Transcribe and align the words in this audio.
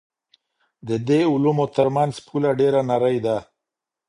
د 0.87 0.89
دې 1.07 1.19
علومو 1.31 1.65
ترمنځ 1.75 2.13
پوله 2.27 2.51
ډېره 2.59 2.81
نرۍ 2.89 3.17
ده. 3.25 3.37